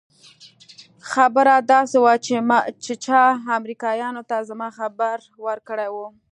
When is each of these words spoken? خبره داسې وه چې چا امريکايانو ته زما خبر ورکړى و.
خبره 1.11 1.55
داسې 1.73 1.97
وه 2.03 2.13
چې 2.83 2.93
چا 3.05 3.21
امريکايانو 3.57 4.21
ته 4.29 4.35
زما 4.49 4.67
خبر 4.77 5.17
ورکړى 5.45 5.87
و. 5.91 5.95